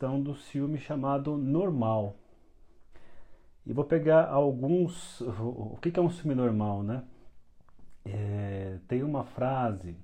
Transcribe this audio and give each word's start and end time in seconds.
questão 0.00 0.18
do 0.18 0.34
ciúme 0.34 0.78
chamado 0.78 1.36
normal. 1.36 2.16
E 3.66 3.72
vou 3.72 3.84
pegar 3.84 4.28
alguns. 4.28 5.20
O 5.20 5.76
que 5.76 5.92
é 5.94 6.02
um 6.02 6.08
ciúme 6.08 6.34
normal, 6.34 6.82
né? 6.82 7.04
É, 8.02 8.78
tem 8.88 9.02
uma 9.02 9.24
frase 9.24 9.94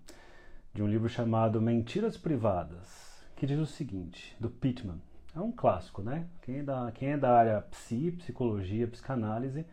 de 0.74 0.82
um 0.82 0.86
livro 0.86 1.08
chamado 1.08 1.62
Mentiras 1.62 2.18
Privadas, 2.18 3.24
que 3.36 3.46
diz 3.46 3.58
o 3.58 3.64
seguinte, 3.64 4.36
do 4.38 4.50
Pittman. 4.50 5.00
É 5.34 5.40
um 5.40 5.50
clássico, 5.50 6.02
né? 6.02 6.26
Quem 6.42 6.58
é 6.58 6.62
da, 6.62 6.92
quem 6.92 7.12
é 7.12 7.16
da 7.16 7.34
área 7.34 7.62
psi, 7.62 8.12
psicologia, 8.18 8.86
psicanálise, 8.86 9.64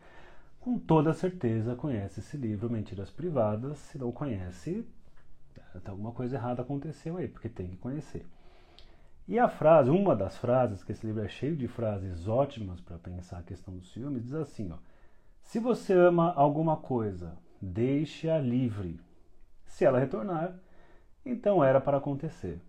com 0.62 0.80
toda 0.80 1.14
certeza 1.14 1.76
conhece 1.76 2.21
esse 2.21 2.38
livro, 2.38 2.70
Mentiras 2.70 3.10
Privadas. 3.10 3.78
Se 3.78 3.98
não 3.98 4.10
conhece, 4.14 4.88
alguma 5.84 6.14
coisa 6.14 6.38
errada 6.38 6.62
aconteceu 6.62 7.18
aí, 7.18 7.28
porque 7.28 7.50
tem 7.50 7.68
que 7.68 7.76
conhecer. 7.76 8.26
E 9.28 9.40
a 9.40 9.48
frase, 9.48 9.90
uma 9.90 10.16
das 10.16 10.38
frases, 10.38 10.84
que 10.84 10.92
esse 10.92 11.05
livro 11.05 11.23
é 11.23 11.30
cheio 11.30 11.55
de 11.55 11.68
frases 11.68 12.27
ótimas 12.27 12.81
para 12.81 12.98
pensar 12.98 13.40
a 13.40 13.44
questão 13.44 13.73
do 13.73 13.84
ciúme, 13.84 14.20
diz 14.20 14.34
assim: 14.34 14.72
ó, 14.72 14.77
se 15.41 15.59
você 15.59 15.94
ama 15.94 16.34
alguma 16.34 16.77
coisa, 16.77 17.38
deixe-a 17.62 18.38
livre. 18.38 19.00
Se 19.66 19.86
ela 19.86 20.00
retornar, 20.00 20.55
então 21.26 21.64
era 21.64 21.80
para 21.80 21.98
acontecer. 21.98 22.62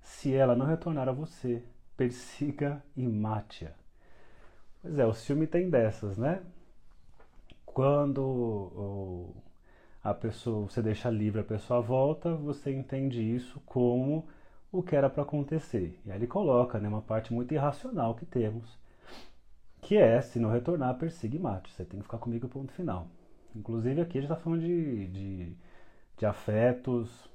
Se 0.00 0.34
ela 0.34 0.54
não 0.54 0.66
retornar 0.66 1.08
a 1.08 1.12
você, 1.12 1.62
persiga 1.96 2.82
e 2.96 3.06
mate-a. 3.06 3.72
Pois 4.82 4.98
é, 4.98 5.06
o 5.06 5.14
ciúme 5.14 5.46
tem 5.46 5.70
dessas, 5.70 6.16
né? 6.18 6.42
Quando 7.64 9.34
a 10.02 10.14
pessoa, 10.14 10.68
você 10.68 10.82
deixa 10.82 11.10
livre, 11.10 11.40
a 11.40 11.44
pessoa 11.44 11.80
volta, 11.80 12.34
você 12.34 12.72
entende 12.72 13.22
isso 13.22 13.60
como 13.66 14.26
o 14.70 14.82
que 14.82 14.94
era 14.94 15.08
para 15.08 15.22
acontecer. 15.22 15.98
E 16.04 16.10
aí 16.10 16.18
ele 16.18 16.26
coloca 16.26 16.78
né, 16.78 16.88
uma 16.88 17.02
parte 17.02 17.32
muito 17.32 17.52
irracional 17.54 18.14
que 18.14 18.26
temos, 18.26 18.78
que 19.80 19.96
é, 19.96 20.20
se 20.20 20.38
não 20.38 20.50
retornar, 20.50 20.98
persiga 20.98 21.36
e 21.36 21.38
mate. 21.38 21.72
Você 21.72 21.84
tem 21.84 21.98
que 21.98 22.04
ficar 22.04 22.18
comigo, 22.18 22.48
ponto 22.48 22.72
final. 22.72 23.08
Inclusive 23.54 24.00
aqui 24.00 24.18
a 24.18 24.20
gente 24.20 24.30
está 24.30 24.42
falando 24.42 24.60
de, 24.60 25.06
de, 25.08 25.56
de, 26.16 26.26
afetos, 26.26 27.28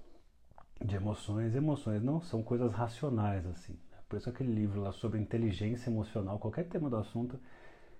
de 0.83 0.95
emoções. 0.95 1.55
Emoções 1.55 2.03
não 2.03 2.21
são 2.21 2.43
coisas 2.43 2.71
racionais 2.71 3.45
assim. 3.47 3.75
Por 4.07 4.17
isso 4.17 4.29
aquele 4.29 4.53
livro 4.53 4.81
lá 4.81 4.91
sobre 4.91 5.19
inteligência 5.19 5.89
emocional, 5.89 6.37
qualquer 6.37 6.65
tema 6.65 6.89
do 6.89 6.97
assunto, 6.97 7.39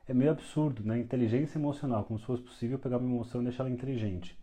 é 0.07 0.13
meio 0.13 0.31
absurdo, 0.31 0.83
né? 0.83 0.99
Inteligência 0.99 1.57
emocional, 1.57 2.03
como 2.03 2.19
se 2.19 2.25
fosse 2.25 2.43
possível 2.43 2.77
pegar 2.77 2.97
uma 2.97 3.09
emoção 3.09 3.41
e 3.41 3.45
deixar 3.45 3.63
ela 3.63 3.73
inteligente. 3.73 4.37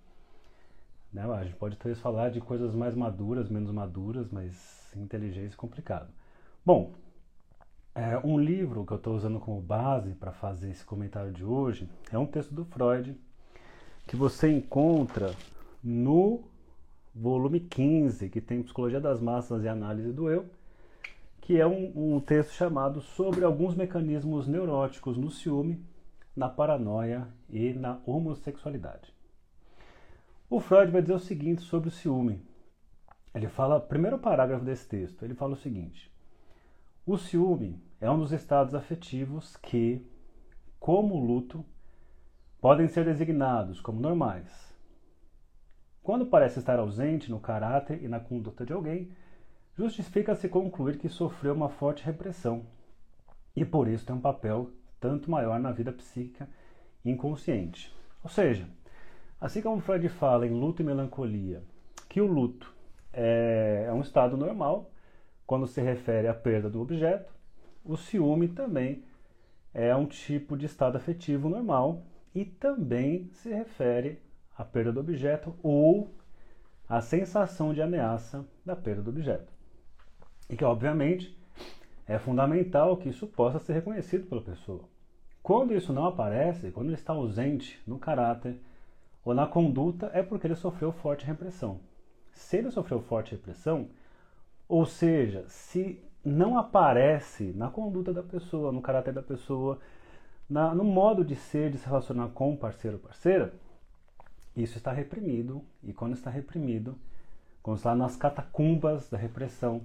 Né? 1.12 1.22
A 1.24 1.44
gente 1.44 1.56
pode 1.56 1.76
talvez 1.76 1.98
falar 2.00 2.30
de 2.30 2.40
coisas 2.40 2.74
mais 2.74 2.94
maduras, 2.94 3.48
menos 3.48 3.70
maduras, 3.70 4.28
mas 4.30 4.90
inteligência 4.96 5.56
complicado. 5.56 6.08
Bom, 6.64 6.92
é, 7.94 8.18
um 8.24 8.38
livro 8.38 8.84
que 8.84 8.92
eu 8.92 8.96
estou 8.96 9.16
usando 9.16 9.40
como 9.40 9.60
base 9.60 10.14
para 10.14 10.32
fazer 10.32 10.70
esse 10.70 10.84
comentário 10.84 11.32
de 11.32 11.44
hoje 11.44 11.88
é 12.12 12.18
um 12.18 12.26
texto 12.26 12.54
do 12.54 12.64
Freud 12.64 13.16
que 14.06 14.16
você 14.16 14.50
encontra 14.50 15.34
no 15.82 16.42
volume 17.14 17.60
15, 17.60 18.28
que 18.28 18.40
tem 18.40 18.62
Psicologia 18.62 19.00
das 19.00 19.20
Massas 19.20 19.64
e 19.64 19.68
Análise 19.68 20.12
do 20.12 20.30
Eu, 20.30 20.46
que 21.40 21.60
é 21.60 21.66
um, 21.66 22.14
um 22.14 22.20
texto 22.20 22.52
chamado 22.52 23.00
Sobre 23.00 23.44
alguns 23.44 23.74
mecanismos 23.74 24.46
neuróticos 24.46 25.16
no 25.16 25.30
ciúme, 25.30 25.84
na 26.36 26.48
paranoia 26.48 27.26
e 27.48 27.72
na 27.72 28.00
homossexualidade. 28.06 29.12
O 30.52 30.58
Freud 30.58 30.90
vai 30.90 31.00
dizer 31.00 31.14
o 31.14 31.18
seguinte 31.20 31.62
sobre 31.62 31.88
o 31.88 31.92
ciúme. 31.92 32.44
Ele 33.32 33.46
fala, 33.46 33.78
primeiro 33.78 34.18
parágrafo 34.18 34.64
desse 34.64 34.84
texto, 34.88 35.24
ele 35.24 35.32
fala 35.32 35.52
o 35.52 35.56
seguinte: 35.56 36.12
O 37.06 37.16
ciúme 37.16 37.80
é 38.00 38.10
um 38.10 38.18
dos 38.18 38.32
estados 38.32 38.74
afetivos 38.74 39.56
que, 39.58 40.04
como 40.80 41.14
o 41.14 41.24
luto, 41.24 41.64
podem 42.60 42.88
ser 42.88 43.04
designados 43.04 43.80
como 43.80 44.00
normais. 44.00 44.74
Quando 46.02 46.26
parece 46.26 46.58
estar 46.58 46.80
ausente 46.80 47.30
no 47.30 47.38
caráter 47.38 48.02
e 48.02 48.08
na 48.08 48.18
conduta 48.18 48.66
de 48.66 48.72
alguém, 48.72 49.12
justifica-se 49.76 50.48
concluir 50.48 50.98
que 50.98 51.08
sofreu 51.08 51.54
uma 51.54 51.68
forte 51.68 52.04
repressão 52.04 52.66
e 53.54 53.64
por 53.64 53.86
isso 53.86 54.04
tem 54.04 54.16
um 54.16 54.20
papel 54.20 54.72
tanto 54.98 55.30
maior 55.30 55.60
na 55.60 55.70
vida 55.70 55.92
psíquica 55.92 56.48
inconsciente. 57.04 57.94
Ou 58.24 58.28
seja, 58.28 58.68
assim 59.40 59.62
como 59.62 59.80
Freud 59.80 60.08
fala 60.08 60.46
em 60.46 60.50
luto 60.50 60.82
e 60.82 60.84
melancolia, 60.84 61.62
que 62.08 62.20
o 62.20 62.26
luto 62.26 62.72
é, 63.12 63.86
é 63.88 63.92
um 63.92 64.00
estado 64.00 64.36
normal 64.36 64.90
quando 65.46 65.66
se 65.66 65.80
refere 65.80 66.28
à 66.28 66.34
perda 66.34 66.68
do 66.68 66.80
objeto. 66.80 67.32
O 67.84 67.96
ciúme 67.96 68.48
também 68.48 69.02
é 69.72 69.94
um 69.96 70.06
tipo 70.06 70.56
de 70.56 70.66
estado 70.66 70.96
afetivo 70.96 71.48
normal 71.48 72.02
e 72.34 72.44
também 72.44 73.28
se 73.32 73.48
refere 73.48 74.20
à 74.56 74.64
perda 74.64 74.92
do 74.92 75.00
objeto 75.00 75.54
ou 75.62 76.14
à 76.88 77.00
sensação 77.00 77.72
de 77.72 77.80
ameaça 77.80 78.44
da 78.64 78.76
perda 78.76 79.02
do 79.02 79.10
objeto. 79.10 79.52
E 80.48 80.56
que, 80.56 80.64
obviamente, 80.64 81.36
é 82.06 82.18
fundamental 82.18 82.96
que 82.96 83.08
isso 83.08 83.26
possa 83.26 83.58
ser 83.60 83.72
reconhecido 83.72 84.26
pela 84.26 84.42
pessoa. 84.42 84.84
Quando 85.42 85.72
isso 85.72 85.92
não 85.92 86.04
aparece, 86.04 86.70
quando 86.72 86.88
ele 86.88 86.96
está 86.96 87.12
ausente 87.12 87.80
no 87.86 87.98
caráter 87.98 88.60
ou 89.24 89.34
na 89.34 89.46
conduta, 89.46 90.10
é 90.14 90.22
porque 90.22 90.46
ele 90.46 90.54
sofreu 90.54 90.92
forte 90.92 91.24
repressão 91.24 91.80
se 92.40 92.56
ele 92.56 92.70
sofreu 92.70 93.00
forte 93.00 93.32
repressão, 93.32 93.88
ou 94.68 94.86
seja, 94.86 95.44
se 95.48 96.02
não 96.24 96.58
aparece 96.58 97.52
na 97.54 97.68
conduta 97.70 98.12
da 98.12 98.22
pessoa, 98.22 98.72
no 98.72 98.82
caráter 98.82 99.12
da 99.12 99.22
pessoa, 99.22 99.78
na, 100.48 100.74
no 100.74 100.84
modo 100.84 101.24
de 101.24 101.36
ser, 101.36 101.70
de 101.70 101.78
se 101.78 101.86
relacionar 101.86 102.28
com 102.28 102.52
o 102.52 102.56
parceiro 102.56 102.96
ou 102.96 103.02
parceira, 103.02 103.52
isso 104.56 104.78
está 104.78 104.92
reprimido. 104.92 105.62
E 105.82 105.92
quando 105.92 106.14
está 106.14 106.30
reprimido, 106.30 106.96
quando 107.62 107.76
está 107.78 107.94
nas 107.94 108.16
catacumbas 108.16 109.08
da 109.08 109.16
repressão, 109.16 109.82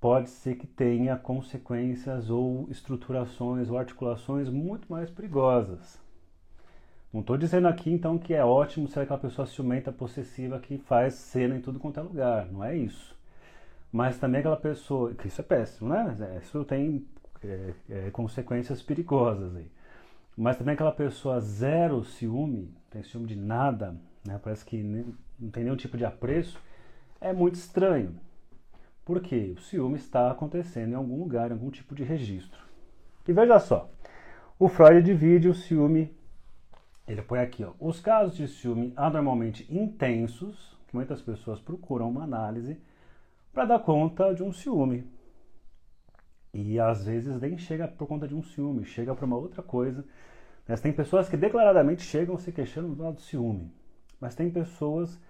pode 0.00 0.28
ser 0.28 0.56
que 0.56 0.66
tenha 0.66 1.16
consequências 1.16 2.28
ou 2.28 2.68
estruturações 2.70 3.70
ou 3.70 3.78
articulações 3.78 4.48
muito 4.48 4.90
mais 4.90 5.10
perigosas. 5.10 6.00
Não 7.16 7.22
estou 7.22 7.38
dizendo 7.38 7.66
aqui 7.66 7.90
então 7.90 8.18
que 8.18 8.34
é 8.34 8.44
ótimo 8.44 8.86
ser 8.88 9.00
aquela 9.00 9.18
pessoa 9.18 9.46
ciumenta, 9.46 9.90
possessiva 9.90 10.58
que 10.58 10.76
faz 10.76 11.14
cena 11.14 11.56
em 11.56 11.62
tudo 11.62 11.80
quanto 11.80 11.98
é 11.98 12.02
lugar. 12.02 12.52
Não 12.52 12.62
é 12.62 12.76
isso. 12.76 13.16
Mas 13.90 14.18
também 14.18 14.40
aquela 14.40 14.58
pessoa. 14.58 15.14
que 15.14 15.26
Isso 15.26 15.40
é 15.40 15.44
péssimo, 15.44 15.88
né? 15.88 16.14
É, 16.20 16.40
isso 16.42 16.62
tem 16.66 17.06
é, 17.42 17.72
é, 17.88 18.10
consequências 18.10 18.82
perigosas 18.82 19.56
aí. 19.56 19.66
Mas 20.36 20.58
também 20.58 20.74
aquela 20.74 20.92
pessoa 20.92 21.40
zero 21.40 22.04
ciúme, 22.04 22.70
tem 22.90 23.02
ciúme 23.02 23.28
de 23.28 23.36
nada, 23.36 23.96
né? 24.22 24.38
parece 24.44 24.62
que 24.62 24.76
nem, 24.82 25.06
não 25.40 25.48
tem 25.48 25.64
nenhum 25.64 25.76
tipo 25.76 25.96
de 25.96 26.04
apreço, 26.04 26.60
é 27.18 27.32
muito 27.32 27.54
estranho. 27.54 28.14
Por 29.06 29.22
quê? 29.22 29.54
O 29.56 29.60
ciúme 29.62 29.96
está 29.96 30.30
acontecendo 30.30 30.92
em 30.92 30.96
algum 30.96 31.18
lugar, 31.18 31.48
em 31.48 31.54
algum 31.54 31.70
tipo 31.70 31.94
de 31.94 32.04
registro. 32.04 32.60
E 33.26 33.32
veja 33.32 33.58
só, 33.58 33.88
o 34.58 34.68
Freud 34.68 35.02
divide 35.02 35.48
o 35.48 35.54
ciúme 35.54 36.14
ele 37.06 37.22
põe 37.22 37.40
aqui, 37.40 37.64
ó, 37.64 37.72
os 37.78 38.00
casos 38.00 38.36
de 38.36 38.48
ciúme 38.48 38.92
anormalmente 38.96 39.66
intensos, 39.72 40.76
que 40.88 40.94
muitas 40.94 41.22
pessoas 41.22 41.60
procuram 41.60 42.10
uma 42.10 42.24
análise 42.24 42.76
para 43.52 43.64
dar 43.64 43.78
conta 43.78 44.34
de 44.34 44.42
um 44.42 44.52
ciúme. 44.52 45.06
E 46.52 46.80
às 46.80 47.04
vezes 47.04 47.40
nem 47.40 47.56
chega 47.58 47.86
por 47.86 48.08
conta 48.08 48.26
de 48.26 48.34
um 48.34 48.42
ciúme, 48.42 48.84
chega 48.84 49.14
para 49.14 49.26
uma 49.26 49.36
outra 49.36 49.62
coisa. 49.62 50.04
Mas 50.66 50.80
tem 50.80 50.92
pessoas 50.92 51.28
que 51.28 51.36
declaradamente 51.36 52.02
chegam 52.02 52.36
se 52.38 52.50
queixando 52.50 52.94
do 52.94 53.02
lado 53.02 53.16
do 53.16 53.20
ciúme. 53.20 53.72
Mas 54.20 54.34
tem 54.34 54.50
pessoas 54.50 55.20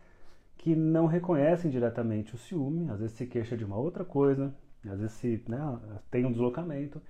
que 0.56 0.75
não 0.75 1.06
reconhecem 1.06 1.70
diretamente 1.70 2.34
o 2.34 2.38
ciúme, 2.38 2.91
às 2.91 3.00
vezes 3.00 3.16
se 3.16 3.26
queixa 3.26 3.56
de 3.56 3.64
uma 3.64 3.76
outra 3.76 4.04
coisa, 4.04 4.54
às 4.88 4.98
vezes 4.98 5.12
se, 5.16 5.44
né, 5.48 5.58
tem 6.10 6.25
um 6.25 6.32
deslocamento 6.32 7.02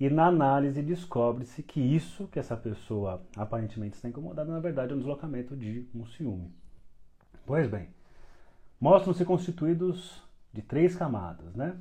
e 0.00 0.08
na 0.08 0.26
análise 0.26 0.80
descobre-se 0.80 1.62
que 1.62 1.80
isso 1.80 2.28
que 2.28 2.38
essa 2.38 2.56
pessoa 2.56 3.20
aparentemente 3.36 3.96
está 3.96 4.08
incomodada, 4.08 4.50
na 4.50 4.60
verdade 4.60 4.92
é 4.92 4.94
um 4.94 4.98
deslocamento 4.98 5.56
de 5.56 5.88
um 5.94 6.06
ciúme. 6.06 6.52
Pois 7.44 7.68
bem, 7.68 7.88
mostram-se 8.80 9.24
constituídos 9.24 10.22
de 10.52 10.62
três 10.62 10.94
camadas, 10.94 11.54
né? 11.54 11.76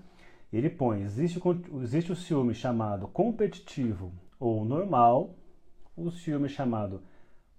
Ele 0.51 0.69
põe, 0.69 1.03
existe, 1.03 1.39
existe 1.81 2.11
o 2.11 2.15
ciúme 2.15 2.55
chamado 2.55 3.07
competitivo 3.07 4.11
ou 4.39 4.65
normal, 4.65 5.35
o 5.95 6.09
ciúme 6.09 6.49
chamado 6.49 7.01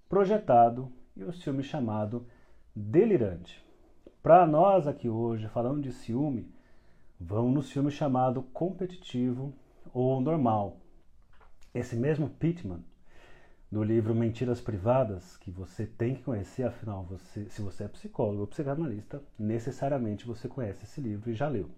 projetado 0.08 0.90
e 1.16 1.22
o 1.22 1.32
ciúme 1.32 1.62
chamado 1.62 2.26
delirante. 2.74 3.64
Para 4.22 4.46
nós 4.46 4.86
aqui 4.86 5.08
hoje, 5.08 5.46
falando 5.48 5.82
de 5.82 5.92
ciúme, 5.92 6.50
vamos 7.20 7.54
no 7.54 7.62
ciúme 7.62 7.90
chamado 7.90 8.42
competitivo 8.42 9.54
ou 9.92 10.20
normal. 10.20 10.78
Esse 11.74 11.96
mesmo 11.96 12.28
Pittman, 12.28 12.84
do 13.70 13.82
livro 13.82 14.14
Mentiras 14.14 14.60
Privadas, 14.60 15.36
que 15.36 15.50
você 15.50 15.86
tem 15.86 16.14
que 16.14 16.22
conhecer, 16.22 16.64
afinal, 16.64 17.04
você, 17.04 17.48
se 17.50 17.60
você 17.60 17.84
é 17.84 17.88
psicólogo 17.88 18.40
ou 18.40 18.46
psicanalista, 18.46 19.22
necessariamente 19.38 20.26
você 20.26 20.48
conhece 20.48 20.84
esse 20.84 21.00
livro 21.00 21.30
e 21.30 21.34
já 21.34 21.48
leu. 21.48 21.68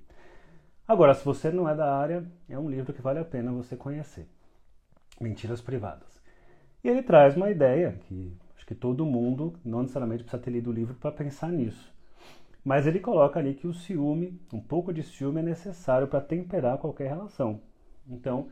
Agora, 0.86 1.14
se 1.14 1.24
você 1.24 1.50
não 1.50 1.68
é 1.68 1.74
da 1.74 1.94
área, 1.94 2.24
é 2.48 2.58
um 2.58 2.70
livro 2.70 2.92
que 2.92 3.02
vale 3.02 3.18
a 3.18 3.24
pena 3.24 3.52
você 3.52 3.76
conhecer. 3.76 4.28
Mentiras 5.20 5.60
Privadas. 5.60 6.20
E 6.82 6.88
ele 6.88 7.02
traz 7.02 7.36
uma 7.36 7.50
ideia 7.50 7.98
que 8.02 8.36
acho 8.56 8.66
que 8.66 8.74
todo 8.74 9.04
mundo 9.04 9.54
não 9.64 9.82
necessariamente 9.82 10.22
precisa 10.22 10.42
ter 10.42 10.50
lido 10.50 10.70
o 10.70 10.72
livro 10.72 10.94
para 10.94 11.12
pensar 11.12 11.50
nisso. 11.52 11.92
Mas 12.64 12.86
ele 12.86 13.00
coloca 13.00 13.38
ali 13.38 13.54
que 13.54 13.66
o 13.66 13.74
ciúme, 13.74 14.40
um 14.52 14.60
pouco 14.60 14.92
de 14.92 15.02
ciúme 15.02 15.40
é 15.40 15.42
necessário 15.42 16.06
para 16.06 16.20
temperar 16.20 16.78
qualquer 16.78 17.08
relação. 17.08 17.60
Então, 18.10 18.48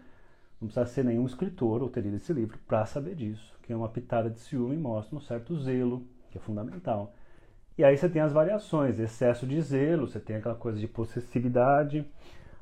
não 0.60 0.69
precisa 0.69 0.87
ser 0.87 1.05
nenhum 1.05 1.26
escritor 1.26 1.82
ou 1.82 1.88
ter 1.88 2.00
lido 2.00 2.16
esse 2.16 2.32
livro 2.32 2.58
para 2.66 2.84
saber 2.84 3.14
disso, 3.14 3.55
que 3.62 3.72
é 3.72 3.76
uma 3.76 3.88
pitada 3.88 4.28
de 4.28 4.40
ciúme 4.40 4.76
mostra 4.76 5.16
um 5.16 5.20
certo 5.20 5.56
zelo, 5.60 6.02
que 6.31 6.38
é 6.38 6.40
fundamental. 6.40 7.14
E 7.76 7.84
aí 7.84 7.96
você 7.96 8.08
tem 8.08 8.20
as 8.20 8.32
variações, 8.32 8.99
excesso 8.99 9.46
de 9.46 9.60
zelo, 9.62 10.08
você 10.08 10.19
tem 10.19 10.37
aquela 10.37 10.56
coisa 10.56 10.81
de 10.81 10.88
possessividade, 10.88 12.05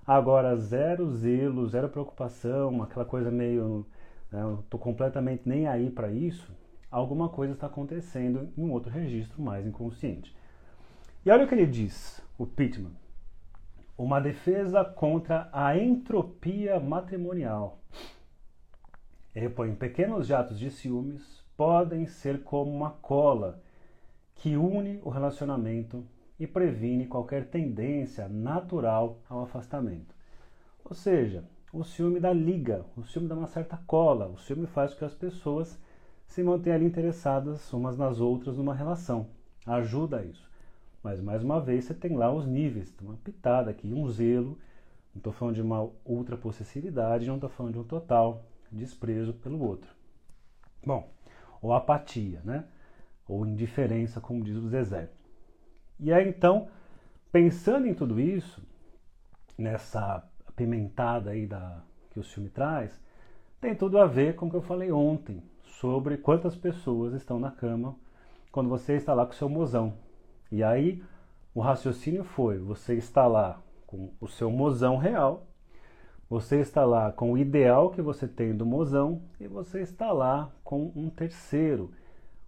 agora 0.06 0.54
zero 0.56 1.10
zelo, 1.10 1.66
zero 1.66 1.88
preocupação, 1.88 2.82
aquela 2.82 3.04
coisa 3.06 3.30
meio, 3.30 3.86
né, 4.30 4.42
eu 4.42 4.62
tô 4.68 4.76
completamente 4.76 5.48
nem 5.48 5.66
aí 5.66 5.88
para 5.88 6.10
isso, 6.10 6.52
alguma 6.90 7.30
coisa 7.30 7.54
está 7.54 7.66
acontecendo 7.66 8.50
em 8.58 8.62
um 8.62 8.72
outro 8.72 8.90
registro 8.90 9.40
mais 9.40 9.66
inconsciente. 9.66 10.36
E 11.24 11.30
olha 11.30 11.46
o 11.46 11.48
que 11.48 11.54
ele 11.54 11.66
diz, 11.66 12.20
o 12.36 12.46
Pittman. 12.46 12.92
Uma 13.98 14.20
defesa 14.20 14.84
contra 14.84 15.48
a 15.52 15.76
entropia 15.76 16.78
matrimonial. 16.78 17.78
Ele 19.34 19.48
põe 19.48 19.74
pequenos 19.74 20.26
jatos 20.26 20.58
de 20.58 20.70
ciúmes 20.70 21.42
podem 21.56 22.06
ser 22.06 22.42
como 22.42 22.70
uma 22.70 22.90
cola 22.90 23.62
que 24.34 24.56
une 24.56 25.00
o 25.02 25.08
relacionamento 25.08 26.04
e 26.38 26.46
previne 26.46 27.06
qualquer 27.06 27.48
tendência 27.48 28.28
natural 28.28 29.18
ao 29.28 29.42
afastamento. 29.42 30.14
Ou 30.84 30.94
seja, 30.94 31.44
o 31.72 31.82
ciúme 31.82 32.20
dá 32.20 32.32
liga, 32.32 32.84
o 32.96 33.02
ciúme 33.02 33.28
dá 33.28 33.34
uma 33.34 33.46
certa 33.46 33.78
cola, 33.86 34.28
o 34.28 34.38
ciúme 34.38 34.66
faz 34.66 34.92
com 34.92 34.98
que 34.98 35.04
as 35.06 35.14
pessoas 35.14 35.80
se 36.26 36.42
mantenham 36.42 36.76
ali 36.76 36.84
interessadas 36.84 37.72
umas 37.72 37.96
nas 37.96 38.20
outras 38.20 38.56
numa 38.56 38.74
relação. 38.74 39.28
Ajuda 39.66 40.22
isso. 40.22 40.48
Mas 41.06 41.20
mais 41.20 41.44
uma 41.44 41.60
vez 41.60 41.84
você 41.84 41.94
tem 41.94 42.16
lá 42.16 42.34
os 42.34 42.48
níveis, 42.48 42.92
uma 43.00 43.14
pitada 43.14 43.70
aqui, 43.70 43.94
um 43.94 44.08
zelo. 44.08 44.58
Não 45.14 45.20
estou 45.20 45.32
falando 45.32 45.54
de 45.54 45.62
uma 45.62 45.88
ultra 46.04 46.36
possessividade, 46.36 47.28
não 47.28 47.36
estou 47.36 47.48
falando 47.48 47.74
de 47.74 47.78
um 47.78 47.84
total 47.84 48.44
desprezo 48.72 49.32
pelo 49.32 49.62
outro. 49.62 49.88
Bom, 50.84 51.08
ou 51.62 51.72
apatia, 51.72 52.40
né? 52.44 52.64
Ou 53.28 53.46
indiferença, 53.46 54.20
como 54.20 54.42
diz 54.42 54.56
o 54.56 54.68
Zezé. 54.68 55.08
E 56.00 56.12
aí 56.12 56.28
então, 56.28 56.66
pensando 57.30 57.86
em 57.86 57.94
tudo 57.94 58.18
isso, 58.18 58.60
nessa 59.56 60.28
apimentada 60.44 61.30
aí 61.30 61.46
da, 61.46 61.84
que 62.10 62.18
o 62.18 62.24
filme 62.24 62.48
traz, 62.48 63.00
tem 63.60 63.76
tudo 63.76 63.96
a 64.00 64.06
ver 64.06 64.34
com 64.34 64.46
o 64.46 64.50
que 64.50 64.56
eu 64.56 64.62
falei 64.62 64.90
ontem 64.90 65.40
sobre 65.62 66.16
quantas 66.16 66.56
pessoas 66.56 67.14
estão 67.14 67.38
na 67.38 67.52
cama 67.52 67.94
quando 68.50 68.68
você 68.68 68.94
está 68.94 69.14
lá 69.14 69.24
com 69.24 69.34
seu 69.34 69.48
mozão. 69.48 70.04
E 70.50 70.62
aí 70.62 71.02
o 71.54 71.60
raciocínio 71.60 72.24
foi: 72.24 72.58
você 72.58 72.94
está 72.94 73.26
lá 73.26 73.62
com 73.86 74.12
o 74.20 74.28
seu 74.28 74.50
mozão 74.50 74.96
real, 74.96 75.46
você 76.28 76.60
está 76.60 76.84
lá 76.84 77.12
com 77.12 77.32
o 77.32 77.38
ideal 77.38 77.90
que 77.90 78.02
você 78.02 78.26
tem 78.26 78.54
do 78.56 78.66
mozão 78.66 79.22
e 79.38 79.46
você 79.46 79.80
está 79.80 80.12
lá 80.12 80.52
com 80.64 80.92
um 80.94 81.08
terceiro, 81.08 81.92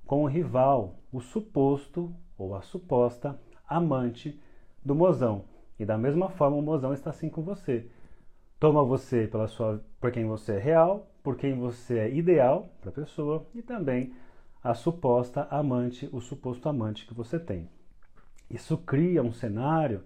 com 0.05 0.25
o 0.25 0.27
rival, 0.27 0.97
o 1.13 1.21
suposto 1.21 2.13
ou 2.37 2.55
a 2.55 2.61
suposta 2.61 3.39
amante 3.69 4.41
do 4.85 4.95
mozão. 4.95 5.45
E 5.79 5.85
da 5.85 5.97
mesma 5.97 6.29
forma 6.29 6.57
o 6.57 6.63
mozão 6.63 6.93
está 6.93 7.11
assim 7.11 7.29
com 7.29 7.43
você. 7.43 7.89
Toma 8.59 8.83
você 8.83 9.29
pela 9.29 9.47
sua, 9.47 9.81
por 10.01 10.11
quem 10.11 10.27
você 10.27 10.55
é 10.55 10.59
real, 10.59 11.09
por 11.23 11.37
quem 11.37 11.57
você 11.57 11.99
é 11.99 12.13
ideal 12.13 12.69
para 12.81 12.91
a 12.91 12.93
pessoa 12.93 13.47
e 13.55 13.63
também 13.63 14.13
a 14.63 14.75
suposta 14.75 15.47
amante, 15.51 16.09
o 16.13 16.21
suposto 16.21 16.69
amante 16.69 17.07
que 17.07 17.15
você 17.15 17.39
tem. 17.39 17.69
Isso 18.51 18.79
cria 18.79 19.23
um 19.23 19.33
cenário 19.33 20.03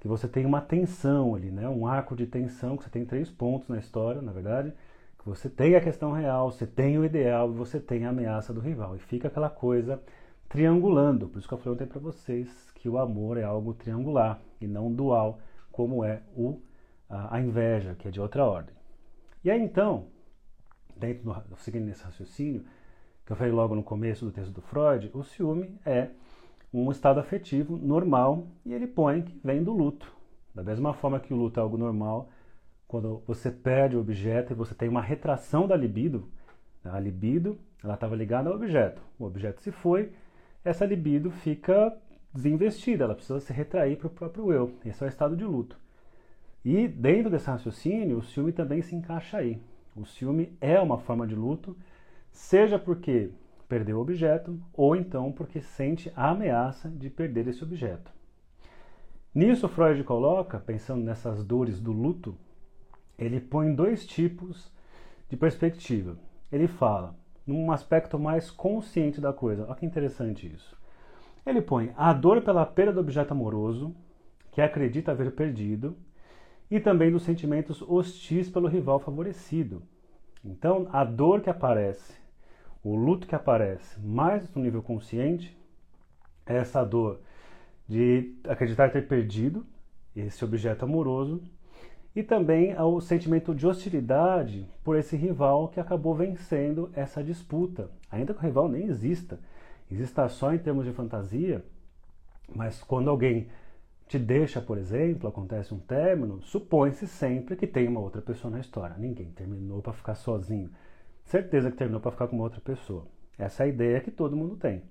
que 0.00 0.08
você 0.08 0.28
tem 0.28 0.46
uma 0.46 0.60
tensão 0.60 1.34
ali, 1.34 1.50
né? 1.50 1.68
Um 1.68 1.86
arco 1.86 2.14
de 2.14 2.26
tensão, 2.26 2.76
que 2.76 2.84
você 2.84 2.90
tem 2.90 3.04
três 3.04 3.30
pontos 3.30 3.68
na 3.68 3.78
história, 3.78 4.22
na 4.22 4.32
verdade, 4.32 4.72
que 5.18 5.26
você 5.26 5.48
tem 5.48 5.74
a 5.74 5.80
questão 5.80 6.12
real, 6.12 6.52
você 6.52 6.66
tem 6.66 6.98
o 6.98 7.04
ideal 7.04 7.50
e 7.50 7.54
você 7.54 7.80
tem 7.80 8.04
a 8.04 8.10
ameaça 8.10 8.52
do 8.52 8.60
rival. 8.60 8.96
E 8.96 8.98
fica 8.98 9.28
aquela 9.28 9.50
coisa 9.50 10.00
triangulando. 10.48 11.28
Por 11.28 11.38
isso 11.38 11.48
que 11.48 11.54
eu 11.54 11.58
falei 11.58 11.74
ontem 11.74 11.86
para 11.86 12.00
vocês 12.00 12.48
que 12.76 12.88
o 12.88 12.98
amor 12.98 13.36
é 13.36 13.42
algo 13.42 13.74
triangular 13.74 14.40
e 14.60 14.66
não 14.66 14.92
dual, 14.92 15.40
como 15.72 16.04
é 16.04 16.22
o, 16.36 16.60
a, 17.10 17.36
a 17.36 17.40
inveja, 17.40 17.94
que 17.94 18.08
é 18.08 18.10
de 18.10 18.20
outra 18.20 18.44
ordem. 18.44 18.74
E 19.44 19.50
aí 19.50 19.60
então, 19.60 20.06
dentro 20.96 21.24
do, 21.24 21.56
seguindo 21.56 21.86
nesse 21.86 22.04
raciocínio, 22.04 22.64
que 23.24 23.32
eu 23.32 23.36
falei 23.36 23.52
logo 23.52 23.74
no 23.74 23.82
começo 23.82 24.24
do 24.24 24.30
texto 24.30 24.52
do 24.52 24.62
Freud, 24.62 25.10
o 25.12 25.22
ciúme 25.24 25.78
é 25.84 26.10
um 26.72 26.90
estado 26.90 27.20
afetivo 27.20 27.76
normal 27.76 28.46
e 28.64 28.72
ele 28.72 28.86
põe 28.86 29.22
que 29.22 29.40
vem 29.42 29.62
do 29.62 29.72
luto. 29.72 30.14
Da 30.54 30.62
mesma 30.62 30.92
forma 30.92 31.20
que 31.20 31.32
o 31.32 31.36
luto 31.36 31.60
é 31.60 31.62
algo 31.62 31.76
normal, 31.76 32.30
quando 32.88 33.22
você 33.26 33.50
perde 33.50 33.96
o 33.96 34.00
objeto 34.00 34.52
e 34.52 34.56
você 34.56 34.74
tem 34.74 34.88
uma 34.88 35.00
retração 35.00 35.66
da 35.66 35.76
libido, 35.76 36.28
a 36.84 36.98
libido 36.98 37.58
ela 37.82 37.94
estava 37.94 38.16
ligada 38.16 38.48
ao 38.48 38.56
objeto. 38.56 39.02
O 39.18 39.24
objeto 39.24 39.60
se 39.60 39.70
foi, 39.70 40.12
essa 40.64 40.84
libido 40.84 41.30
fica 41.30 41.96
desinvestida, 42.32 43.04
ela 43.04 43.14
precisa 43.14 43.40
se 43.40 43.52
retrair 43.52 43.96
para 43.96 44.06
o 44.08 44.10
próprio 44.10 44.52
eu. 44.52 44.74
Esse 44.84 45.02
é 45.02 45.06
o 45.06 45.08
estado 45.08 45.36
de 45.36 45.44
luto. 45.44 45.78
E 46.64 46.88
dentro 46.88 47.30
desse 47.30 47.46
raciocínio, 47.46 48.18
o 48.18 48.22
ciúme 48.22 48.52
também 48.52 48.82
se 48.82 48.94
encaixa 48.94 49.38
aí. 49.38 49.60
O 49.94 50.04
ciúme 50.04 50.56
é 50.60 50.80
uma 50.80 50.98
forma 50.98 51.26
de 51.26 51.34
luto, 51.34 51.76
seja 52.30 52.78
porque 52.78 53.30
perdeu 53.68 53.98
o 53.98 54.00
objeto, 54.00 54.58
ou 54.72 54.96
então 54.96 55.32
porque 55.32 55.60
sente 55.60 56.12
a 56.14 56.30
ameaça 56.30 56.88
de 56.88 57.10
perder 57.10 57.48
esse 57.48 57.62
objeto. 57.62 58.10
Nisso, 59.34 59.68
Freud 59.68 60.02
coloca, 60.04 60.58
pensando 60.58 61.04
nessas 61.04 61.44
dores 61.44 61.80
do 61.80 61.92
luto, 61.92 62.36
ele 63.18 63.40
põe 63.40 63.74
dois 63.74 64.06
tipos 64.06 64.72
de 65.28 65.36
perspectiva. 65.36 66.16
Ele 66.50 66.66
fala 66.66 67.14
num 67.46 67.70
aspecto 67.70 68.18
mais 68.18 68.50
consciente 68.50 69.20
da 69.20 69.32
coisa. 69.32 69.64
Olha 69.64 69.74
que 69.74 69.86
interessante 69.86 70.46
isso. 70.52 70.76
Ele 71.44 71.60
põe 71.62 71.92
a 71.96 72.12
dor 72.12 72.42
pela 72.42 72.64
perda 72.66 72.94
do 72.94 73.00
objeto 73.00 73.32
amoroso, 73.32 73.94
que 74.50 74.60
acredita 74.60 75.12
haver 75.12 75.32
perdido, 75.32 75.96
e 76.70 76.80
também 76.80 77.12
dos 77.12 77.22
sentimentos 77.22 77.82
hostis 77.82 78.48
pelo 78.48 78.66
rival 78.66 78.98
favorecido. 78.98 79.82
Então, 80.44 80.88
a 80.92 81.04
dor 81.04 81.40
que 81.40 81.50
aparece 81.50 82.14
o 82.88 82.94
luto 82.94 83.26
que 83.26 83.34
aparece 83.34 83.98
mais 84.00 84.48
no 84.54 84.62
nível 84.62 84.80
consciente 84.80 85.58
é 86.46 86.56
essa 86.56 86.84
dor 86.84 87.18
de 87.88 88.32
acreditar 88.44 88.92
ter 88.92 89.08
perdido 89.08 89.66
esse 90.14 90.44
objeto 90.44 90.84
amoroso 90.84 91.42
e 92.14 92.22
também 92.22 92.80
o 92.80 93.00
sentimento 93.00 93.52
de 93.52 93.66
hostilidade 93.66 94.68
por 94.84 94.96
esse 94.96 95.16
rival 95.16 95.66
que 95.68 95.80
acabou 95.80 96.14
vencendo 96.14 96.88
essa 96.94 97.24
disputa, 97.24 97.90
ainda 98.08 98.32
que 98.32 98.38
o 98.38 98.42
rival 98.42 98.68
nem 98.68 98.84
exista, 98.84 99.40
exista 99.90 100.28
só 100.28 100.54
em 100.54 100.58
termos 100.58 100.84
de 100.84 100.92
fantasia, 100.92 101.64
mas 102.54 102.80
quando 102.84 103.10
alguém 103.10 103.48
te 104.06 104.16
deixa, 104.16 104.60
por 104.60 104.78
exemplo, 104.78 105.28
acontece 105.28 105.74
um 105.74 105.80
término, 105.80 106.40
supõe-se 106.40 107.08
sempre 107.08 107.56
que 107.56 107.66
tem 107.66 107.88
uma 107.88 107.98
outra 107.98 108.22
pessoa 108.22 108.48
na 108.48 108.60
história. 108.60 108.96
Ninguém 108.96 109.32
terminou 109.32 109.82
para 109.82 109.92
ficar 109.92 110.14
sozinho 110.14 110.70
certeza 111.26 111.70
que 111.70 111.76
terminou 111.76 112.00
para 112.00 112.12
ficar 112.12 112.28
com 112.28 112.36
uma 112.36 112.44
outra 112.44 112.60
pessoa. 112.60 113.06
Essa 113.38 113.62
é 113.62 113.66
a 113.66 113.68
ideia 113.68 114.00
que 114.00 114.10
todo 114.10 114.36
mundo 114.36 114.56
tem. 114.56 114.82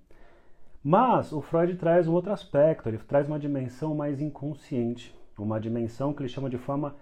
Mas 0.84 1.32
o 1.32 1.42
Freud 1.42 1.76
traz 1.78 2.08
um 2.08 2.14
outro 2.14 2.32
aspecto, 2.32 2.88
ele 2.88 3.00
traz 3.00 3.28
uma 3.28 3.40
dimensão 3.40 3.96
mais 3.96 4.22
inconsciente, 4.22 5.16
uma 5.38 5.60
dimensão 5.60 6.14
que 6.14 6.22
ele 6.22 6.30
chama 6.30 6.50
de 6.50 6.58
forma 6.58 6.96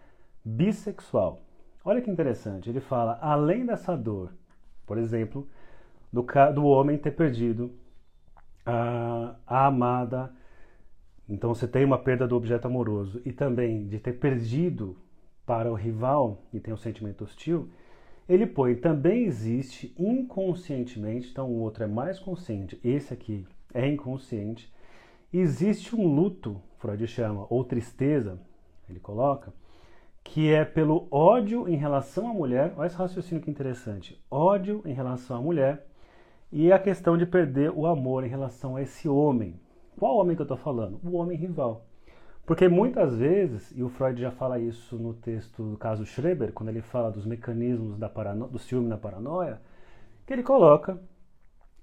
bissexual. 0.45 1.41
Olha 1.83 2.01
que 2.01 2.09
interessante, 2.09 2.69
ele 2.69 2.79
fala, 2.79 3.19
além 3.21 3.65
dessa 3.65 3.97
dor, 3.97 4.31
por 4.85 4.97
exemplo, 4.97 5.45
do, 6.11 6.25
do 6.53 6.65
homem 6.65 6.97
ter 6.97 7.11
perdido 7.11 7.73
a, 8.65 9.35
a 9.45 9.65
amada, 9.65 10.31
então 11.27 11.53
você 11.53 11.67
tem 11.67 11.83
uma 11.83 11.97
perda 11.97 12.25
do 12.25 12.37
objeto 12.37 12.67
amoroso, 12.67 13.21
e 13.25 13.33
também 13.33 13.85
de 13.87 13.99
ter 13.99 14.13
perdido 14.13 14.95
para 15.45 15.69
o 15.69 15.75
rival 15.75 16.41
e 16.53 16.59
tem 16.59 16.73
um 16.73 16.77
sentimento 16.77 17.25
hostil, 17.25 17.69
ele 18.27 18.45
põe 18.45 18.75
também 18.75 19.25
existe 19.25 19.93
inconscientemente, 19.97 21.29
então 21.29 21.49
o 21.49 21.59
outro 21.59 21.83
é 21.83 21.87
mais 21.87 22.19
consciente, 22.19 22.79
esse 22.83 23.13
aqui 23.13 23.45
é 23.73 23.87
inconsciente. 23.87 24.71
Existe 25.31 25.95
um 25.95 26.07
luto, 26.07 26.61
Freud 26.77 27.05
chama, 27.07 27.47
ou 27.49 27.63
tristeza, 27.63 28.39
ele 28.89 28.99
coloca, 28.99 29.51
que 30.23 30.51
é 30.51 30.63
pelo 30.63 31.07
ódio 31.11 31.67
em 31.67 31.75
relação 31.75 32.29
à 32.29 32.33
mulher. 32.33 32.73
Olha 32.77 32.87
esse 32.87 32.95
raciocínio 32.95 33.43
que 33.43 33.51
interessante. 33.51 34.23
Ódio 34.31 34.81
em 34.85 34.93
relação 34.93 35.37
à 35.37 35.41
mulher 35.41 35.85
e 36.51 36.71
a 36.71 36.79
questão 36.79 37.17
de 37.17 37.25
perder 37.25 37.71
o 37.71 37.85
amor 37.85 38.23
em 38.23 38.29
relação 38.29 38.75
a 38.75 38.81
esse 38.81 39.09
homem. 39.09 39.59
Qual 39.97 40.17
homem 40.17 40.35
que 40.35 40.41
eu 40.41 40.45
estou 40.45 40.57
falando? 40.57 40.99
O 41.03 41.17
homem 41.17 41.37
rival. 41.37 41.85
Porque 42.45 42.67
muitas 42.67 43.15
vezes, 43.15 43.71
e 43.75 43.81
o 43.81 43.89
Freud 43.89 44.19
já 44.19 44.31
fala 44.31 44.59
isso 44.59 44.97
no 44.97 45.13
texto 45.13 45.63
do 45.63 45.77
caso 45.77 46.05
Schreber, 46.05 46.51
quando 46.51 46.69
ele 46.69 46.81
fala 46.81 47.09
dos 47.09 47.25
mecanismos 47.25 47.97
da 47.97 48.07
do 48.07 48.59
ciúme 48.59 48.87
na 48.87 48.97
paranoia, 48.97 49.61
que 50.25 50.33
ele 50.33 50.43
coloca 50.43 50.99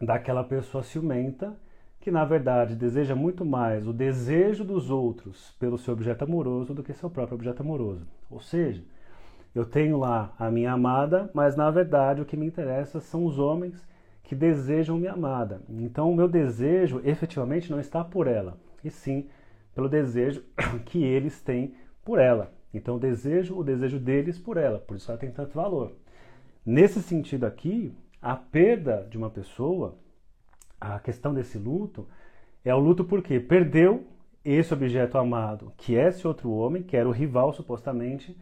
daquela 0.01 0.45
pessoa 0.45 0.83
ciumenta 0.83 1.57
que 2.01 2.11
na 2.11 2.25
verdade 2.25 2.75
deseja 2.75 3.15
muito 3.15 3.45
mais 3.45 3.87
o 3.87 3.93
desejo 3.93 4.65
dos 4.65 4.91
outros 4.91 5.55
pelo 5.59 5.77
seu 5.77 5.93
objeto 5.93 6.25
amoroso 6.25 6.73
do 6.73 6.83
que 6.83 6.95
seu 6.95 7.11
próprio 7.11 7.35
objeto 7.35 7.61
amoroso. 7.61 8.07
Ou 8.31 8.41
seja, 8.41 8.83
eu 9.55 9.67
tenho 9.67 9.99
lá 9.99 10.33
a 10.39 10.51
minha 10.51 10.73
amada, 10.73 11.31
mas 11.35 11.57
na 11.57 11.71
verdade 11.71 12.23
o 12.23 12.25
que 12.25 12.37
me 12.37 12.47
interessa 12.47 13.01
são 13.01 13.27
os 13.27 13.39
homens 13.39 13.87
que 14.23 14.35
desejam 14.35 14.97
minha 14.97 15.13
amada. 15.13 15.61
Então 15.69 16.11
o 16.11 16.17
meu 16.17 16.29
desejo 16.29 17.01
efetivamente 17.05 17.71
não 17.71 17.81
está 17.81 18.03
por 18.03 18.27
ela, 18.27 18.57
e 18.83 18.91
sim 18.91 19.29
pelo 19.81 19.89
desejo 19.89 20.45
que 20.85 21.03
eles 21.03 21.41
têm 21.41 21.75
por 22.05 22.19
ela. 22.19 22.53
Então 22.73 22.95
eu 22.95 23.01
desejo 23.01 23.57
o 23.57 23.65
desejo 23.65 23.99
deles 23.99 24.39
por 24.39 24.59
ela, 24.59 24.79
por 24.79 24.97
isso 24.97 25.11
ela 25.11 25.19
tem 25.19 25.31
tanto 25.31 25.55
valor. 25.55 25.93
Nesse 26.65 27.01
sentido 27.01 27.47
aqui, 27.47 27.93
a 28.21 28.37
perda 28.37 29.07
de 29.09 29.17
uma 29.17 29.31
pessoa, 29.31 29.97
a 30.79 30.99
questão 30.99 31.33
desse 31.33 31.57
luto, 31.57 32.07
é 32.63 32.75
o 32.75 32.79
luto 32.79 33.05
porque 33.05 33.41
perdeu 33.41 34.05
esse 34.45 34.73
objeto 34.75 35.17
amado, 35.17 35.73
que 35.79 35.97
é 35.97 36.09
esse 36.09 36.27
outro 36.27 36.51
homem, 36.51 36.83
que 36.83 36.97
era 36.97 37.09
o 37.09 37.13
rival 37.13 37.53
supostamente, 37.53 38.37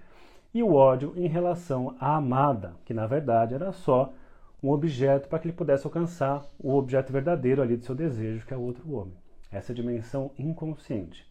e 0.52 0.62
o 0.62 0.74
ódio 0.74 1.12
em 1.16 1.28
relação 1.28 1.94
à 2.00 2.16
amada, 2.16 2.74
que 2.84 2.92
na 2.92 3.06
verdade 3.06 3.54
era 3.54 3.70
só 3.72 4.12
um 4.60 4.70
objeto 4.70 5.28
para 5.28 5.38
que 5.38 5.46
ele 5.46 5.56
pudesse 5.56 5.86
alcançar 5.86 6.44
o 6.58 6.74
objeto 6.74 7.12
verdadeiro 7.12 7.62
ali 7.62 7.76
do 7.76 7.84
seu 7.84 7.94
desejo, 7.94 8.44
que 8.44 8.52
é 8.52 8.56
o 8.56 8.62
outro 8.62 8.90
homem. 8.92 9.14
Essa 9.50 9.72
dimensão 9.72 10.30
inconsciente. 10.38 11.27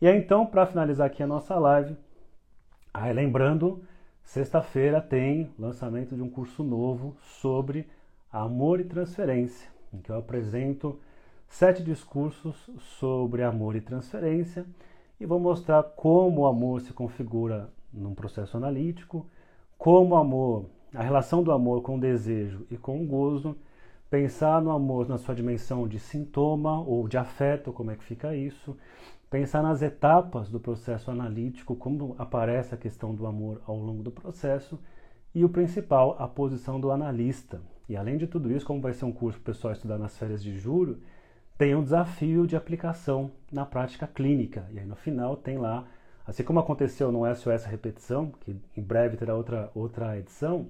E 0.00 0.08
aí 0.08 0.18
então, 0.18 0.44
para 0.44 0.66
finalizar 0.66 1.06
aqui 1.06 1.22
a 1.22 1.26
nossa 1.26 1.54
live, 1.54 1.96
aí 2.92 3.12
lembrando, 3.12 3.82
sexta-feira 4.22 5.00
tem 5.00 5.50
lançamento 5.58 6.16
de 6.16 6.22
um 6.22 6.28
curso 6.28 6.64
novo 6.64 7.16
sobre 7.20 7.88
amor 8.30 8.80
e 8.80 8.84
transferência, 8.84 9.70
em 9.92 9.98
que 9.98 10.10
eu 10.10 10.18
apresento 10.18 10.98
sete 11.46 11.82
discursos 11.82 12.68
sobre 12.98 13.44
amor 13.44 13.76
e 13.76 13.80
transferência 13.80 14.66
e 15.20 15.24
vou 15.24 15.38
mostrar 15.38 15.82
como 15.82 16.42
o 16.42 16.46
amor 16.46 16.80
se 16.80 16.92
configura 16.92 17.70
num 17.92 18.14
processo 18.14 18.56
analítico, 18.56 19.24
como 19.78 20.16
o 20.16 20.18
amor, 20.18 20.66
a 20.92 21.02
relação 21.02 21.42
do 21.42 21.52
amor 21.52 21.82
com 21.82 21.96
o 21.96 22.00
desejo 22.00 22.66
e 22.70 22.76
com 22.76 23.00
o 23.00 23.06
gozo, 23.06 23.56
pensar 24.10 24.60
no 24.60 24.72
amor 24.72 25.08
na 25.08 25.18
sua 25.18 25.34
dimensão 25.34 25.86
de 25.86 26.00
sintoma 26.00 26.80
ou 26.80 27.06
de 27.06 27.16
afeto, 27.16 27.72
como 27.72 27.92
é 27.92 27.96
que 27.96 28.04
fica 28.04 28.34
isso, 28.34 28.76
pensar 29.34 29.64
nas 29.64 29.82
etapas 29.82 30.48
do 30.48 30.60
processo 30.60 31.10
analítico, 31.10 31.74
como 31.74 32.14
aparece 32.16 32.72
a 32.72 32.78
questão 32.78 33.12
do 33.12 33.26
amor 33.26 33.60
ao 33.66 33.76
longo 33.76 34.00
do 34.00 34.12
processo, 34.12 34.78
e 35.34 35.44
o 35.44 35.48
principal, 35.48 36.14
a 36.20 36.28
posição 36.28 36.78
do 36.78 36.92
analista. 36.92 37.60
E 37.88 37.96
além 37.96 38.16
de 38.16 38.28
tudo 38.28 38.52
isso, 38.52 38.64
como 38.64 38.80
vai 38.80 38.92
ser 38.92 39.06
um 39.06 39.10
curso 39.10 39.40
para 39.40 39.50
o 39.50 39.52
pessoal 39.52 39.72
estudar 39.72 39.98
nas 39.98 40.16
férias 40.16 40.40
de 40.40 40.56
julho, 40.56 41.00
tem 41.58 41.74
um 41.74 41.82
desafio 41.82 42.46
de 42.46 42.54
aplicação 42.54 43.32
na 43.50 43.66
prática 43.66 44.06
clínica. 44.06 44.68
E 44.70 44.78
aí 44.78 44.86
no 44.86 44.94
final 44.94 45.36
tem 45.36 45.58
lá 45.58 45.84
Assim 46.24 46.42
como 46.42 46.60
aconteceu 46.60 47.12
no 47.12 47.26
SOS 47.34 47.64
Repetição, 47.64 48.32
que 48.40 48.56
em 48.76 48.82
breve 48.82 49.16
terá 49.16 49.34
outra, 49.34 49.70
outra 49.74 50.16
edição, 50.16 50.68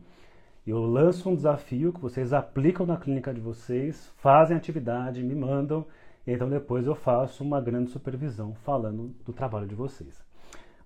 eu 0.67 0.81
lanço 0.81 1.31
um 1.31 1.37
desafio 1.37 1.93
que 1.93 2.01
vocês 2.01 2.33
aplicam 2.33 2.85
na 2.85 2.97
clínica 2.97 3.33
de 3.33 3.41
vocês, 3.41 4.11
fazem 4.17 4.57
atividade, 4.57 5.23
me 5.23 5.35
mandam, 5.35 5.87
então 6.27 6.49
depois 6.49 6.87
eu 6.87 6.95
faço 6.95 7.45
uma 7.45 7.61
grande 7.61 7.91
supervisão 7.91 8.55
falando 8.65 9.15
do 9.25 9.33
trabalho 9.33 9.67
de 9.67 9.75
vocês. 9.75 10.25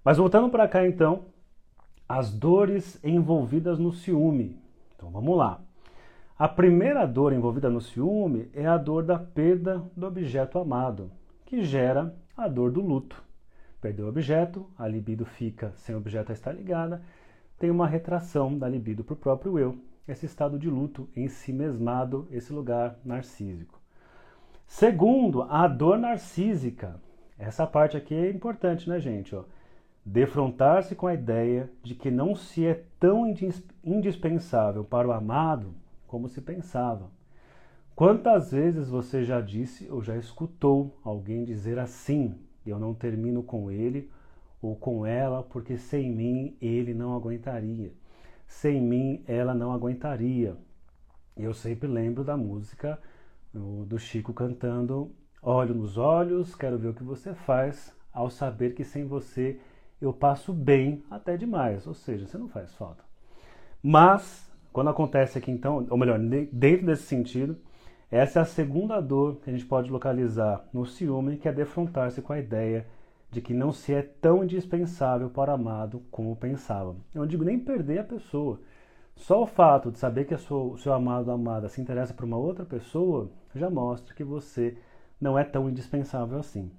Mas 0.04 0.18
voltando 0.18 0.48
para 0.48 0.66
cá 0.66 0.86
então, 0.86 1.26
as 2.08 2.32
dores 2.32 3.02
envolvidas 3.04 3.78
no 3.78 3.92
ciúme. 3.92 4.58
Então 4.96 5.10
vamos 5.10 5.36
lá. 5.36 5.60
A 6.38 6.48
primeira 6.48 7.04
dor 7.04 7.32
envolvida 7.32 7.68
no 7.68 7.80
ciúme 7.80 8.48
é 8.54 8.64
a 8.66 8.76
dor 8.76 9.04
da 9.04 9.18
perda 9.18 9.82
do 9.96 10.06
objeto 10.06 10.58
amado, 10.58 11.10
que 11.44 11.62
gera 11.62 12.14
a 12.36 12.48
dor 12.48 12.70
do 12.70 12.80
luto. 12.80 13.22
Perdeu 13.80 14.06
o 14.06 14.08
objeto, 14.08 14.68
a 14.78 14.88
libido 14.88 15.24
fica 15.24 15.72
sem 15.76 15.94
o 15.94 15.98
objeto 15.98 16.30
a 16.30 16.32
estar 16.32 16.52
ligada, 16.52 17.02
tem 17.58 17.70
uma 17.70 17.86
retração 17.86 18.56
da 18.56 18.68
libido 18.68 19.04
para 19.04 19.14
o 19.14 19.16
próprio 19.16 19.58
eu, 19.58 19.78
esse 20.06 20.26
estado 20.26 20.58
de 20.58 20.70
luto 20.70 21.08
em 21.14 21.28
si 21.28 21.52
mesmado, 21.52 22.26
esse 22.30 22.52
lugar 22.52 22.98
narcísico. 23.04 23.77
Segundo, 24.68 25.42
a 25.44 25.66
dor 25.66 25.98
narcísica. 25.98 27.00
Essa 27.38 27.66
parte 27.66 27.96
aqui 27.96 28.14
é 28.14 28.30
importante, 28.30 28.88
né, 28.88 29.00
gente? 29.00 29.34
Defrontar-se 30.04 30.94
com 30.94 31.06
a 31.06 31.14
ideia 31.14 31.70
de 31.82 31.94
que 31.94 32.10
não 32.10 32.36
se 32.36 32.66
é 32.66 32.84
tão 33.00 33.24
indispensável 33.82 34.84
para 34.84 35.08
o 35.08 35.12
amado 35.12 35.74
como 36.06 36.28
se 36.28 36.42
pensava. 36.42 37.10
Quantas 37.96 38.52
vezes 38.52 38.88
você 38.90 39.24
já 39.24 39.40
disse 39.40 39.90
ou 39.90 40.02
já 40.02 40.16
escutou 40.16 41.00
alguém 41.02 41.44
dizer 41.44 41.78
assim 41.78 42.38
eu 42.64 42.78
não 42.78 42.94
termino 42.94 43.42
com 43.42 43.70
ele 43.70 44.10
ou 44.60 44.76
com 44.76 45.06
ela, 45.06 45.42
porque 45.42 45.78
sem 45.78 46.10
mim 46.10 46.56
ele 46.60 46.92
não 46.92 47.16
aguentaria. 47.16 47.92
Sem 48.46 48.82
mim 48.82 49.24
ela 49.26 49.54
não 49.54 49.72
aguentaria. 49.72 50.56
Eu 51.36 51.54
sempre 51.54 51.88
lembro 51.88 52.22
da 52.22 52.36
música 52.36 53.00
do 53.52 53.98
Chico 53.98 54.32
cantando: 54.32 55.10
Olho 55.42 55.74
nos 55.74 55.96
olhos, 55.96 56.54
quero 56.54 56.78
ver 56.78 56.88
o 56.88 56.94
que 56.94 57.04
você 57.04 57.34
faz, 57.34 57.94
ao 58.12 58.30
saber 58.30 58.74
que 58.74 58.84
sem 58.84 59.06
você 59.06 59.58
eu 60.00 60.12
passo 60.12 60.52
bem 60.52 61.02
até 61.10 61.36
demais. 61.36 61.86
Ou 61.86 61.94
seja, 61.94 62.26
você 62.26 62.38
não 62.38 62.48
faz 62.48 62.74
falta. 62.74 63.04
Mas, 63.82 64.50
quando 64.72 64.90
acontece 64.90 65.38
aqui 65.38 65.50
então, 65.50 65.86
ou 65.88 65.96
melhor, 65.96 66.18
dentro 66.52 66.86
desse 66.86 67.04
sentido, 67.04 67.56
essa 68.10 68.40
é 68.40 68.42
a 68.42 68.46
segunda 68.46 69.00
dor 69.00 69.36
que 69.36 69.50
a 69.50 69.52
gente 69.52 69.66
pode 69.66 69.90
localizar 69.90 70.64
no 70.72 70.86
ciúme, 70.86 71.36
que 71.36 71.48
é 71.48 71.52
defrontar-se 71.52 72.22
com 72.22 72.32
a 72.32 72.38
ideia 72.38 72.86
de 73.30 73.42
que 73.42 73.52
não 73.52 73.72
se 73.72 73.92
é 73.92 74.02
tão 74.02 74.42
indispensável 74.42 75.28
para 75.28 75.52
amado 75.52 76.02
como 76.10 76.34
pensava. 76.34 76.96
Eu 77.14 77.20
não 77.20 77.26
digo 77.26 77.44
nem 77.44 77.58
perder 77.58 77.98
a 77.98 78.04
pessoa. 78.04 78.60
Só 79.18 79.42
o 79.42 79.46
fato 79.46 79.90
de 79.90 79.98
saber 79.98 80.26
que 80.26 80.34
o 80.34 80.76
seu 80.78 80.92
amado 80.92 81.28
ou 81.28 81.34
amada 81.34 81.68
se 81.68 81.80
interessa 81.80 82.14
por 82.14 82.24
uma 82.24 82.36
outra 82.36 82.64
pessoa 82.64 83.28
já 83.52 83.68
mostra 83.68 84.14
que 84.14 84.22
você 84.22 84.78
não 85.20 85.36
é 85.36 85.42
tão 85.42 85.68
indispensável 85.68 86.38
assim. 86.38 86.70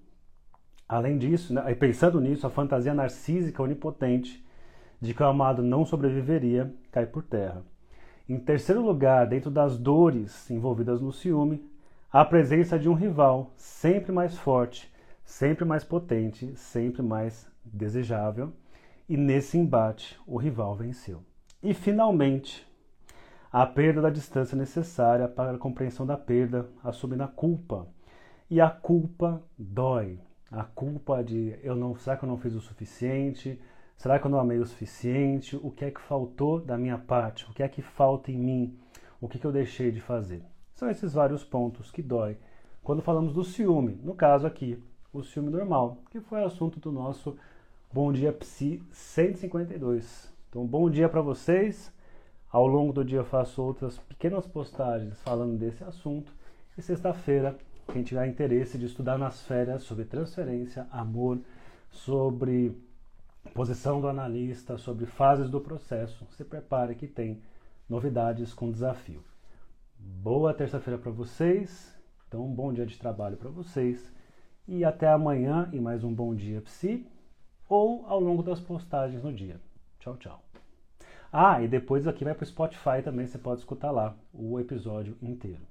Além 0.88 1.18
disso, 1.18 1.54
né, 1.54 1.76
pensando 1.76 2.20
nisso, 2.20 2.48
a 2.48 2.50
fantasia 2.50 2.94
narcísica 2.94 3.62
onipotente 3.62 4.44
de 5.02 5.14
que 5.14 5.22
o 5.22 5.26
amado 5.26 5.62
não 5.62 5.86
sobreviveria 5.86 6.74
cai 6.92 7.06
por 7.06 7.24
terra. 7.24 7.62
Em 8.28 8.40
terceiro 8.40 8.82
lugar, 8.82 9.28
dentro 9.28 9.52
das 9.52 9.78
dores 9.78 10.50
envolvidas 10.50 11.02
no 11.02 11.12
ciúme, 11.12 11.70
a 12.12 12.24
presença 12.24 12.80
de 12.80 12.88
um 12.88 12.94
rival 12.94 13.52
sempre 13.58 14.14
mais 14.14 14.38
forte, 14.38 14.92
sempre 15.26 15.66
mais 15.66 15.84
potente, 15.84 16.56
sempre 16.56 17.02
mais 17.02 17.52
desejável, 17.66 18.54
e 19.10 19.18
nesse 19.18 19.58
embate 19.58 20.18
o 20.26 20.38
rival 20.38 20.74
venceu. 20.74 21.29
E 21.62 21.74
finalmente, 21.74 22.66
a 23.52 23.66
perda 23.66 24.02
da 24.02 24.10
distância 24.10 24.58
necessária 24.58 25.28
para 25.28 25.52
a 25.52 25.58
compreensão 25.58 26.06
da 26.06 26.16
perda, 26.16 26.70
assumindo 26.82 27.24
a 27.24 27.28
culpa. 27.28 27.86
E 28.50 28.62
a 28.62 28.70
culpa 28.70 29.44
dói. 29.58 30.20
A 30.50 30.64
culpa 30.64 31.22
de 31.22 31.60
eu 31.62 31.76
não, 31.76 31.96
será 31.98 32.16
que 32.16 32.24
eu 32.24 32.30
não 32.30 32.38
fiz 32.38 32.56
o 32.56 32.62
suficiente? 32.62 33.60
Será 33.98 34.18
que 34.18 34.26
eu 34.26 34.32
não 34.32 34.40
amei 34.40 34.58
o 34.58 34.66
suficiente? 34.66 35.58
O 35.58 35.70
que 35.70 35.84
é 35.84 35.92
que 35.92 36.00
faltou 36.00 36.62
da 36.62 36.78
minha 36.78 36.98
parte? 36.98 37.46
O 37.50 37.54
que 37.54 37.62
é 37.62 37.68
que 37.68 37.82
falta 37.82 38.32
em 38.32 38.38
mim? 38.38 38.80
O 39.20 39.28
que, 39.28 39.38
que 39.38 39.46
eu 39.46 39.52
deixei 39.52 39.92
de 39.92 40.00
fazer? 40.00 40.42
São 40.74 40.90
esses 40.90 41.14
vários 41.14 41.44
pontos 41.44 41.92
que 41.92 42.02
dói 42.02 42.38
quando 42.82 43.02
falamos 43.02 43.34
do 43.34 43.44
ciúme. 43.44 44.00
No 44.02 44.16
caso 44.16 44.48
aqui, 44.48 44.82
o 45.12 45.22
ciúme 45.24 45.50
normal, 45.50 45.98
que 46.10 46.22
foi 46.22 46.42
assunto 46.42 46.80
do 46.80 46.90
nosso 46.90 47.38
Bom 47.92 48.14
Dia 48.14 48.32
Psi 48.32 48.82
152. 48.92 50.39
Então, 50.50 50.66
bom 50.66 50.90
dia 50.90 51.08
para 51.08 51.22
vocês. 51.22 51.94
Ao 52.52 52.66
longo 52.66 52.92
do 52.92 53.06
dia 53.06 53.20
eu 53.20 53.24
faço 53.24 53.62
outras 53.62 54.00
pequenas 54.00 54.48
postagens 54.48 55.22
falando 55.22 55.56
desse 55.60 55.84
assunto. 55.84 56.34
E 56.76 56.82
sexta-feira, 56.82 57.56
quem 57.94 58.02
tiver 58.02 58.26
interesse 58.26 58.76
de 58.76 58.88
estudar 58.88 59.20
nas 59.20 59.44
férias 59.44 59.84
sobre 59.84 60.06
transferência, 60.06 60.88
amor, 60.90 61.40
sobre 61.92 62.76
posição 63.54 64.02
do 64.02 64.08
analista, 64.08 64.76
sobre 64.80 65.06
fases 65.06 65.52
do 65.52 65.62
processo. 65.62 66.26
Se 66.32 66.44
prepare 66.44 66.96
que 66.96 67.06
tem 67.06 67.44
novidades 67.88 68.52
com 68.52 68.72
desafio. 68.72 69.24
Boa 70.00 70.52
terça-feira 70.52 70.98
para 70.98 71.12
vocês. 71.12 71.96
Então, 72.28 72.44
um 72.44 72.56
bom 72.56 72.74
dia 72.74 72.88
de 72.88 72.98
trabalho 72.98 73.38
para 73.38 73.52
vocês. 73.52 74.12
E 74.68 74.84
até 74.84 75.10
amanhã 75.10 75.70
e 75.72 75.80
mais 75.80 76.04
um 76.04 76.12
bom 76.12 76.34
dia 76.34 76.60
psi 76.62 77.06
ou 77.70 78.04
ao 78.08 78.20
longo 78.20 78.42
das 78.42 78.60
postagens 78.60 79.22
no 79.22 79.32
dia. 79.32 79.62
Tchau, 80.00 80.18
tchau. 80.18 80.44
Ah, 81.32 81.62
e 81.62 81.68
depois 81.68 82.08
aqui 82.08 82.24
vai 82.24 82.34
para 82.34 82.44
o 82.44 82.48
Spotify 82.48 83.02
também, 83.04 83.28
você 83.28 83.38
pode 83.38 83.60
escutar 83.60 83.92
lá 83.92 84.16
o 84.34 84.60
episódio 84.60 85.18
inteiro. 85.22 85.62